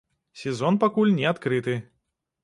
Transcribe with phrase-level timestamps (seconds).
[0.43, 1.75] Сезон пакуль не адкрыты.